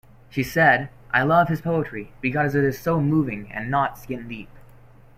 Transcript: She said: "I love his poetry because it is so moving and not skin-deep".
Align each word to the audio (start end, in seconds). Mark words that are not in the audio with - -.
She 0.31 0.41
said: 0.41 0.89
"I 1.13 1.21
love 1.21 1.47
his 1.47 1.61
poetry 1.61 2.11
because 2.21 2.55
it 2.55 2.63
is 2.63 2.79
so 2.79 2.99
moving 2.99 3.51
and 3.51 3.69
not 3.69 3.99
skin-deep". 3.99 4.49